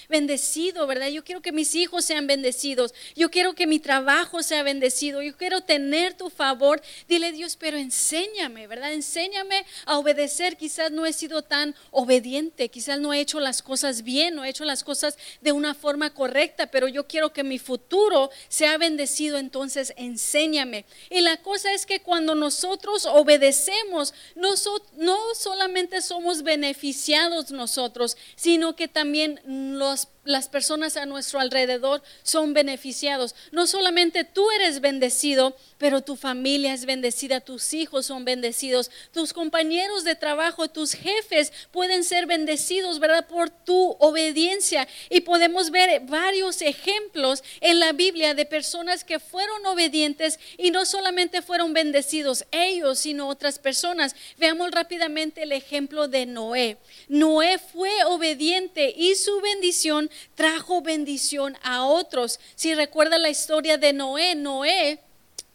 [0.07, 1.09] bendecido, ¿verdad?
[1.09, 5.35] Yo quiero que mis hijos sean bendecidos, yo quiero que mi trabajo sea bendecido, yo
[5.35, 6.81] quiero tener tu favor.
[7.09, 8.93] Dile Dios, pero enséñame, ¿verdad?
[8.93, 10.55] Enséñame a obedecer.
[10.55, 14.49] Quizás no he sido tan obediente, quizás no he hecho las cosas bien, no he
[14.49, 19.37] hecho las cosas de una forma correcta, pero yo quiero que mi futuro sea bendecido,
[19.37, 20.85] entonces enséñame.
[21.09, 24.53] Y la cosa es que cuando nosotros obedecemos, no,
[24.97, 32.53] no solamente somos beneficiados nosotros, sino que también los las personas a nuestro alrededor son
[32.53, 33.35] beneficiados.
[33.51, 39.33] No solamente tú eres bendecido, pero tu familia es bendecida, tus hijos son bendecidos, tus
[39.33, 43.27] compañeros de trabajo, tus jefes pueden ser bendecidos, ¿verdad?
[43.27, 44.87] Por tu obediencia.
[45.09, 50.85] Y podemos ver varios ejemplos en la Biblia de personas que fueron obedientes y no
[50.85, 54.15] solamente fueron bendecidos ellos, sino otras personas.
[54.37, 56.77] Veamos rápidamente el ejemplo de Noé.
[57.07, 62.39] Noé fue obediente y su bendición trajo bendición a otros.
[62.55, 64.99] Si recuerda la historia de Noé, Noé,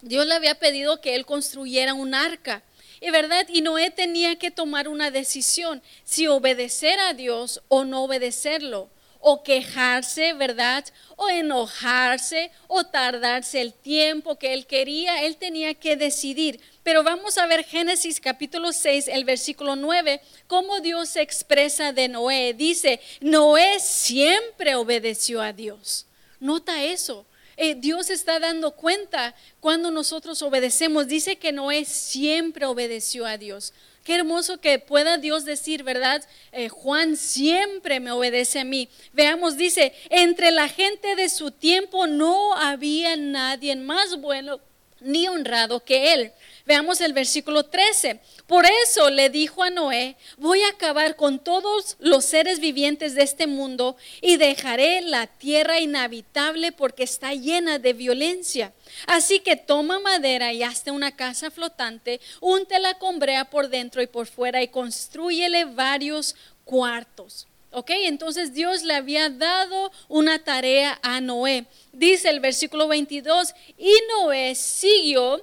[0.01, 2.63] Dios le había pedido que él construyera un arca.
[2.99, 8.03] Y verdad, y Noé tenía que tomar una decisión, si obedecer a Dios o no
[8.03, 8.89] obedecerlo
[9.21, 10.83] o quejarse, ¿verdad?
[11.15, 16.59] O enojarse o tardarse el tiempo que él quería, él tenía que decidir.
[16.83, 22.07] Pero vamos a ver Génesis capítulo 6, el versículo 9, cómo Dios se expresa de
[22.07, 22.53] Noé.
[22.55, 26.07] Dice, Noé siempre obedeció a Dios.
[26.39, 27.25] Nota eso.
[27.55, 31.07] Eh, Dios está dando cuenta cuando nosotros obedecemos.
[31.07, 33.73] Dice que Noé siempre obedeció a Dios.
[34.03, 36.25] Qué hermoso que pueda Dios decir, ¿verdad?
[36.51, 38.89] Eh, Juan siempre me obedece a mí.
[39.13, 44.59] Veamos, dice, entre la gente de su tiempo no había nadie más bueno
[45.01, 46.31] ni honrado que él.
[46.65, 48.19] Veamos el versículo 13.
[48.47, 53.23] Por eso le dijo a Noé, voy a acabar con todos los seres vivientes de
[53.23, 58.73] este mundo y dejaré la tierra inhabitable porque está llena de violencia.
[59.07, 64.07] Así que toma madera y hazte una casa flotante, úntela con brea por dentro y
[64.07, 67.47] por fuera y construyele varios cuartos.
[67.73, 67.89] ¿Ok?
[67.91, 71.65] Entonces Dios le había dado una tarea a Noé.
[71.93, 75.41] Dice el versículo 22, y Noé siguió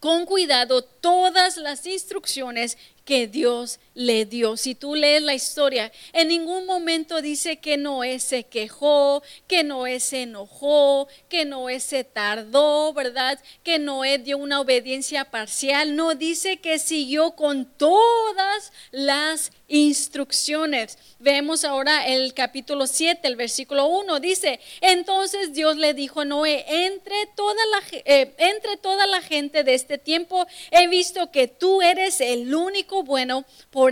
[0.00, 4.56] con cuidado todas las instrucciones que Dios le dio.
[4.56, 9.98] Si tú lees la historia, en ningún momento dice que Noé se quejó, que Noé
[9.98, 13.40] se enojó, que Noé se tardó, ¿verdad?
[13.64, 15.96] Que Noé dio una obediencia parcial.
[15.96, 20.96] No dice que siguió con todas las instrucciones.
[21.18, 24.20] Vemos ahora el capítulo 7, el versículo 1.
[24.20, 29.64] Dice, entonces Dios le dijo a Noé, entre toda, la, eh, entre toda la gente
[29.64, 33.44] de este tiempo he visto que tú eres el único bueno,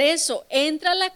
[0.03, 1.13] eso entra a la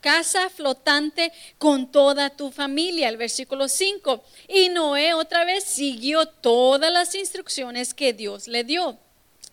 [0.00, 3.08] casa flotante con toda tu familia.
[3.08, 4.22] El versículo 5.
[4.48, 8.98] Y Noé otra vez siguió todas las instrucciones que Dios le dio.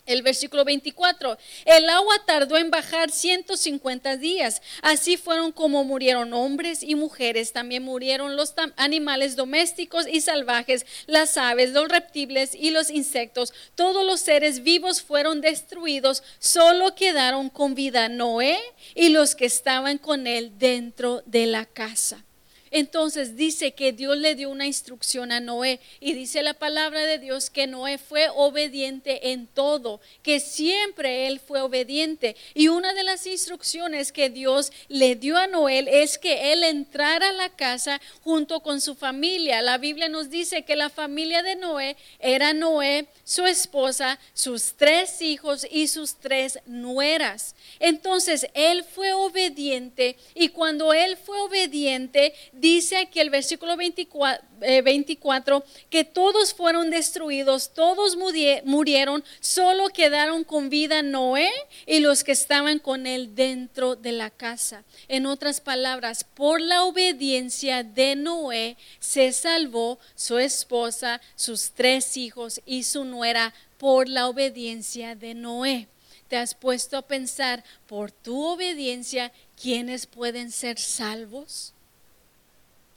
[0.08, 4.62] El versículo 24, el agua tardó en bajar 150 días.
[4.82, 7.54] Así fueron como murieron hombres y mujeres.
[7.54, 13.54] También murieron los animales domésticos y salvajes, las aves, los reptiles y los insectos.
[13.76, 16.24] Todos los seres vivos fueron destruidos.
[16.40, 18.58] Solo quedaron con vida Noé
[18.96, 22.27] y los que estaban con él dentro de la casa.
[22.72, 27.20] Entonces dice que Dios le dio una instrucción a Noé y dice la palabra de
[27.20, 32.36] Dios que Noé fue obediente en todo, que siempre él fue obediente.
[32.54, 37.30] Y una de las instrucciones que Dios le dio a Noé es que él entrara
[37.30, 39.62] a la casa junto con su familia.
[39.62, 45.22] La Biblia nos dice que la familia de Noé era Noé, su esposa, sus tres
[45.22, 47.56] hijos y sus tres nueras.
[47.80, 54.46] Entonces él fue obediente y cuando él fue obediente, dice aquí el versículo 24,
[54.84, 58.18] 24 eh, que todos fueron destruidos, todos
[58.64, 61.50] murieron, solo quedaron con vida Noé
[61.86, 64.84] y los que estaban con él dentro de la casa.
[65.08, 72.62] En otras palabras, por la obediencia de Noé se salvó su esposa, sus tres hijos
[72.66, 75.88] y su nuera por la obediencia de Noé.
[76.28, 81.74] ¿Te has puesto a pensar por tu obediencia quiénes pueden ser salvos?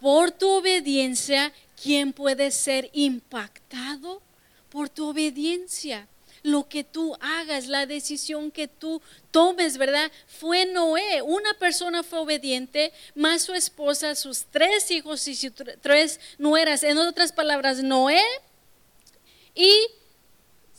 [0.00, 4.22] Por tu obediencia, ¿quién puede ser impactado?
[4.70, 6.08] Por tu obediencia.
[6.42, 10.10] Lo que tú hagas, la decisión que tú tomes, ¿verdad?
[10.26, 11.20] Fue Noé.
[11.20, 16.82] Una persona fue obediente, más su esposa, sus tres hijos y sus tres nueras.
[16.82, 18.22] En otras palabras, Noé
[19.54, 19.70] y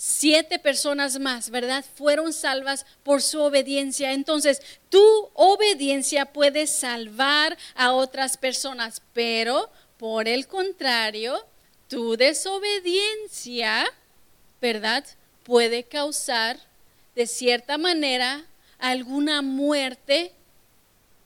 [0.04, 1.86] siete personas más, ¿verdad?
[1.94, 4.14] Fueron salvas por su obediencia.
[4.14, 4.60] Entonces,
[4.90, 11.46] tu obediencia puede salvar a otras personas, pero por el contrario,
[11.88, 13.86] tu desobediencia,
[14.60, 15.06] ¿verdad?
[15.44, 16.58] Puede causar
[17.14, 18.44] de cierta manera
[18.80, 20.34] alguna muerte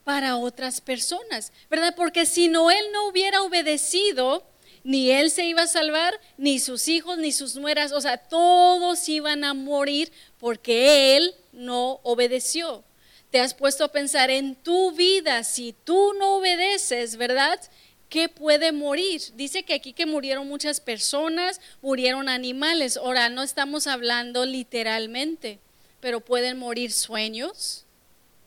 [0.04, 1.94] para otras personas, ¿verdad?
[1.96, 4.44] Porque si Noel no hubiera obedecido,
[4.86, 9.10] ni él se iba a salvar, ni sus hijos, ni sus nueras, o sea, todos
[9.10, 12.84] iban a morir porque él no obedeció.
[13.32, 17.60] Te has puesto a pensar en tu vida, si tú no obedeces, ¿verdad?
[18.10, 19.24] ¿Qué puede morir?
[19.34, 22.96] Dice que aquí que murieron muchas personas, murieron animales.
[22.96, 25.58] Ahora, no estamos hablando literalmente,
[26.00, 27.86] pero pueden morir sueños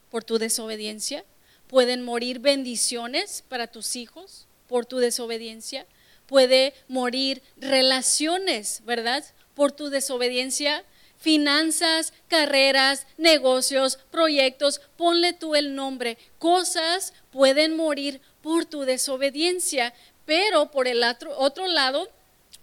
[0.09, 1.25] por tu desobediencia,
[1.67, 5.85] pueden morir bendiciones para tus hijos por tu desobediencia,
[6.29, 9.25] puede morir relaciones, ¿verdad?
[9.55, 10.85] Por tu desobediencia,
[11.17, 16.19] finanzas, carreras, negocios, proyectos, ponle tú el nombre.
[16.39, 19.95] Cosas pueden morir por tu desobediencia,
[20.27, 22.09] pero por el otro, otro lado,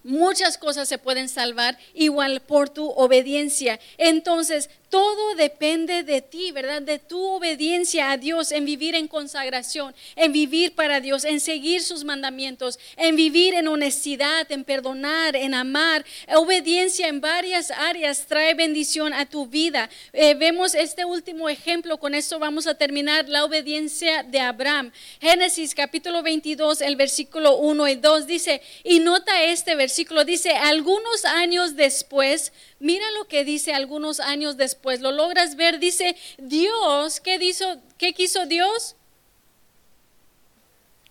[0.04, 3.80] muchas cosas se pueden salvar igual por tu obediencia.
[3.98, 6.82] Entonces, todo depende de ti, ¿verdad?
[6.82, 11.82] De tu obediencia a Dios, en vivir en consagración, en vivir para Dios, en seguir
[11.82, 16.06] sus mandamientos, en vivir en honestidad, en perdonar, en amar.
[16.34, 19.90] Obediencia en varias áreas trae bendición a tu vida.
[20.14, 24.94] Eh, vemos este último ejemplo, con esto vamos a terminar, la obediencia de Abraham.
[25.20, 31.26] Génesis capítulo 22, el versículo 1 y 2 dice, y nota este versículo, dice, algunos
[31.26, 32.54] años después,
[32.86, 38.14] Mira lo que dice algunos años después, lo logras ver, dice Dios, ¿qué, hizo, qué
[38.14, 38.96] quiso Dios?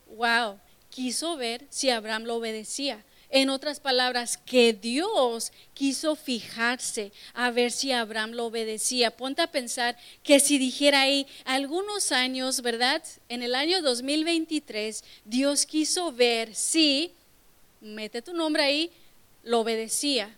[0.07, 0.59] Wow,
[0.91, 3.05] quiso ver si Abraham lo obedecía.
[3.31, 9.11] En otras palabras, que Dios quiso fijarse a ver si Abraham lo obedecía.
[9.11, 13.03] Ponte a pensar que si dijera ahí algunos años, ¿verdad?
[13.29, 17.13] En el año 2023, Dios quiso ver si,
[17.81, 18.93] mete tu nombre ahí,
[19.43, 20.37] lo obedecía.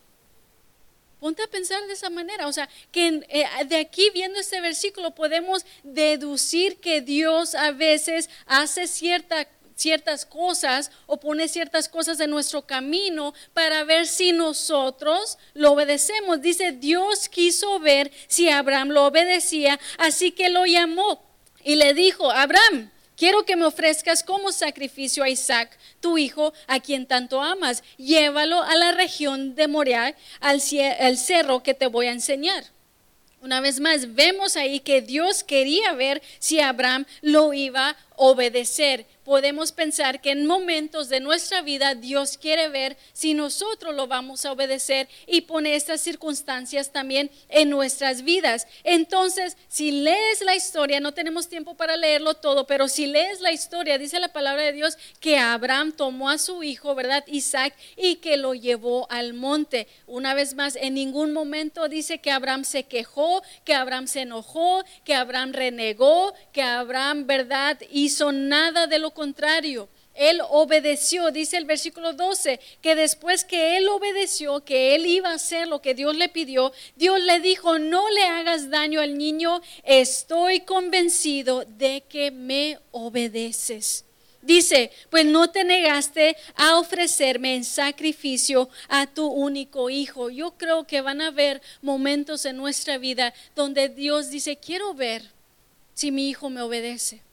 [1.21, 2.47] Ponte a pensar de esa manera.
[2.47, 8.29] O sea, que eh, de aquí viendo este versículo podemos deducir que Dios a veces
[8.47, 15.73] hace ciertas cosas o pone ciertas cosas en nuestro camino para ver si nosotros lo
[15.73, 16.43] obedecemos.
[16.43, 21.23] Dice, Dios quiso ver si Abraham lo obedecía, así que lo llamó
[21.65, 26.81] y le dijo, Abraham, quiero que me ofrezcas como sacrificio a Isaac, tu hijo, a
[26.81, 27.83] quien tanto amas.
[27.97, 32.65] Llévalo a la región de Moriah, al, cerro que te voy a enseñar.
[33.43, 39.07] Una vez más, vemos ahí que Dios quería ver si Abraham lo iba a obedecer,
[39.27, 44.45] podemos pensar que en momentos de nuestra vida Dios quiere ver si nosotros lo vamos
[44.45, 48.69] a obedecer y pone estas circunstancias también en nuestras vidas.
[48.85, 53.51] Entonces, si lees la historia, no tenemos tiempo para leerlo todo, pero si lees la
[53.51, 57.25] historia, dice la palabra de Dios que Abraham tomó a su hijo, ¿verdad?
[57.27, 59.89] Isaac, y que lo llevó al monte.
[60.07, 64.85] Una vez más, en ningún momento dice que Abraham se quejó, que Abraham se enojó,
[65.05, 67.77] que Abraham renegó, que Abraham, ¿verdad?
[67.91, 69.89] Hizo nada de lo contrario.
[70.15, 75.35] Él obedeció, dice el versículo 12, que después que él obedeció, que él iba a
[75.35, 79.61] hacer lo que Dios le pidió, Dios le dijo, no le hagas daño al niño,
[79.85, 84.05] estoy convencido de que me obedeces.
[84.41, 90.31] Dice, pues no te negaste a ofrecerme en sacrificio a tu único hijo.
[90.31, 95.23] Yo creo que van a haber momentos en nuestra vida donde Dios dice, quiero ver
[95.95, 97.26] si mi hijo me obedece.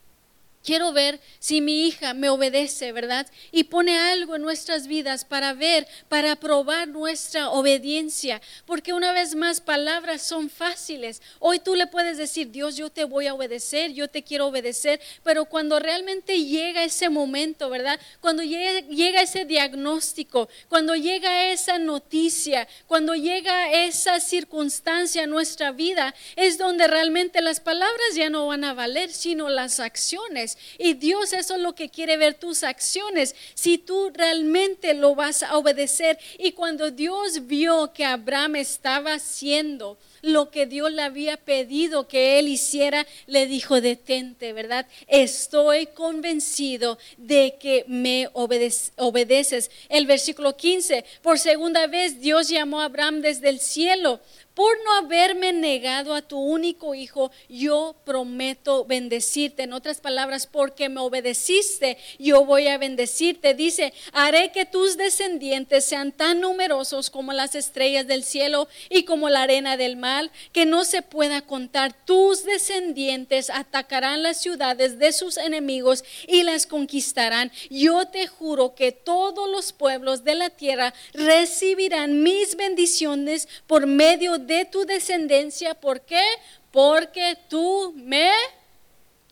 [0.64, 3.28] Quiero ver si mi hija me obedece, ¿verdad?
[3.52, 8.42] Y pone algo en nuestras vidas para ver, para probar nuestra obediencia.
[8.66, 11.22] Porque una vez más, palabras son fáciles.
[11.40, 15.02] Hoy tú le puedes decir, Dios, yo te voy a obedecer, yo te quiero obedecer.
[15.22, 18.00] Pero cuando realmente llega ese momento, ¿verdad?
[18.22, 26.16] Cuando llega, ese diagnóstico, cuando llega esa noticia, cuando llega esa circunstancia en nuestra vida,
[26.38, 31.34] es donde realmente las palabras ya no van a valer, sino las acciones y Dios
[31.34, 36.18] eso es lo que quiere ver tus acciones, si tú realmente lo vas a obedecer.
[36.38, 42.40] Y cuando Dios vio que Abraham estaba haciendo lo que Dios le había pedido que
[42.40, 44.88] él hiciera, le dijo, detente, ¿verdad?
[45.08, 49.70] Estoy convencido de que me obedeces.
[49.90, 54.22] El versículo 15, por segunda vez Dios llamó a Abraham desde el cielo
[54.54, 59.64] por no haberme negado a tu único hijo, yo prometo bendecirte.
[59.64, 63.56] En otras palabras, porque me obedeciste, yo voy a bendecirte.
[63.56, 69.30] Dice, haré que tus descendientes sean tan numerosos como las estrellas del cielo y como
[69.30, 71.94] la arena del mar, que no se pueda contar.
[72.06, 77.52] Tus descendientes atacarán las ciudades de sus enemigos y las conquistarán.
[77.72, 84.38] Yo te juro que todos los pueblos de la tierra recibirán mis bendiciones por medio
[84.38, 85.74] de de tu descendencia.
[85.74, 86.24] ¿Por qué?
[86.72, 88.32] Porque tú me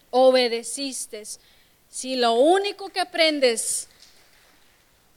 [0.09, 1.24] obedeciste.
[1.89, 3.88] Si lo único que aprendes,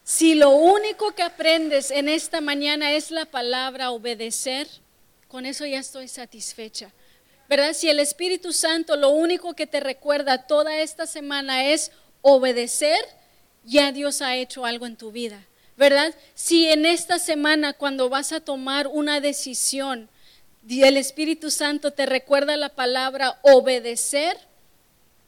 [0.03, 4.69] si lo único que aprendes en esta mañana es la palabra obedecer,
[5.29, 6.93] con eso ya estoy satisfecha.
[7.49, 7.75] ¿Verdad?
[7.75, 11.93] Si el Espíritu Santo lo único que te recuerda toda esta semana es
[12.23, 13.05] obedecer,
[13.65, 15.45] ya Dios ha hecho algo en tu vida.
[15.77, 16.15] ¿Verdad?
[16.35, 20.09] Si en esta semana cuando vas a tomar una decisión,
[20.69, 24.37] el Espíritu Santo te recuerda la palabra obedecer,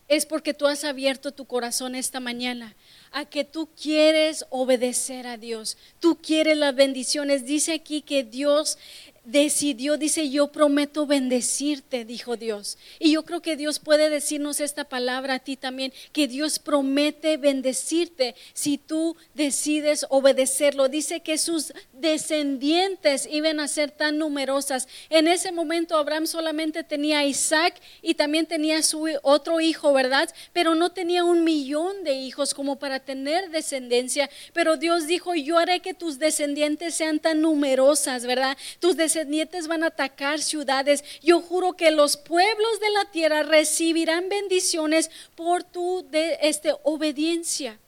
[0.09, 2.76] es porque tú has abierto tu corazón esta mañana
[3.12, 7.44] a que tú quieres obedecer a Dios, tú quieres las bendiciones.
[7.44, 8.78] Dice aquí que Dios
[9.27, 12.79] decidió, dice, yo prometo bendecirte, dijo Dios.
[13.01, 17.37] Y yo creo que Dios puede decirnos esta palabra a ti también, que Dios promete
[17.37, 20.89] bendecirte si tú decides obedecerlo.
[20.89, 24.87] Dice que sus descendientes iban a ser tan numerosas.
[25.11, 30.33] En ese momento Abraham solamente tenía a Isaac y también tenía su otro hijo, ¿verdad?
[30.53, 34.31] Pero no tenía un millón de hijos como para tener descendencia.
[34.53, 38.57] Pero Dios dijo, yo haré que tus descendientes sean tan numerosas, ¿verdad?
[38.79, 41.03] Tus descendientes descendientes van a atacar ciudades.
[41.23, 47.79] Yo juro que los pueblos de la tierra recibirán bendiciones por tu de, este, obediencia.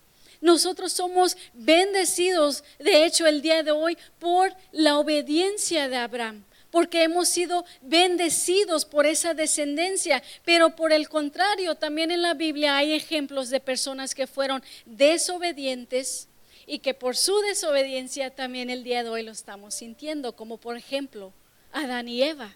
[0.41, 7.03] Nosotros somos bendecidos, de hecho, el día de hoy por la obediencia de Abraham porque
[7.03, 10.22] hemos sido bendecidos por esa descendencia.
[10.45, 16.28] Pero por el contrario, también en la Biblia hay ejemplos de personas que fueron desobedientes
[16.69, 20.77] y que por su desobediencia también el día de hoy lo estamos sintiendo, como por
[20.77, 21.33] ejemplo
[21.73, 22.55] Adán y Eva.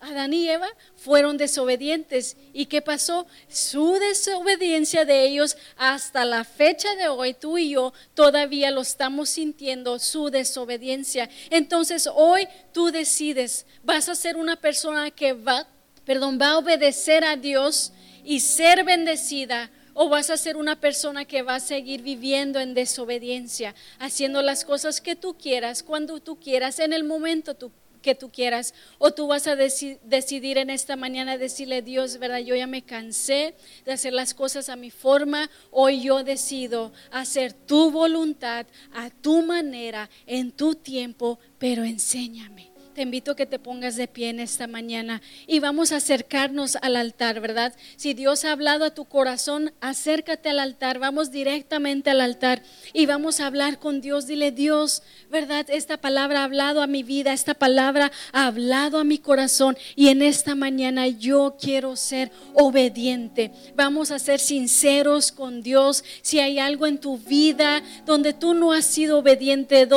[0.00, 2.36] Adán y Eva fueron desobedientes.
[2.52, 3.26] ¿Y qué pasó?
[3.48, 9.30] Su desobediencia de ellos hasta la fecha de hoy, tú y yo todavía lo estamos
[9.30, 11.30] sintiendo, su desobediencia.
[11.48, 15.68] Entonces hoy tú decides, vas a ser una persona que va,
[16.04, 17.92] perdón, va a obedecer a Dios
[18.24, 22.74] y ser bendecida o vas a ser una persona que va a seguir viviendo en
[22.74, 27.56] desobediencia, haciendo las cosas que tú quieras, cuando tú quieras, en el momento
[28.02, 32.40] que tú quieras, o tú vas a decidir en esta mañana decirle, Dios, ¿verdad?
[32.40, 33.54] Yo ya me cansé
[33.86, 39.40] de hacer las cosas a mi forma, hoy yo decido hacer tu voluntad a tu
[39.40, 44.40] manera, en tu tiempo, pero enséñame Te invito a que te pongas de pie en
[44.40, 47.74] esta mañana y vamos a acercarnos al altar, ¿verdad?
[47.96, 52.62] Si Dios ha hablado a tu corazón, acércate al altar, vamos directamente al altar
[52.94, 54.26] y vamos a hablar con Dios.
[54.26, 55.66] Dile, Dios, ¿verdad?
[55.68, 60.08] Esta palabra ha hablado a mi vida, esta palabra ha hablado a mi corazón y
[60.08, 63.52] en esta mañana yo quiero ser obediente.
[63.74, 66.02] Vamos a ser sinceros con Dios.
[66.22, 69.96] Si hay algo en tu vida donde tú no has sido obediente, donde